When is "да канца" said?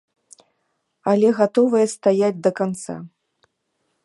2.49-2.95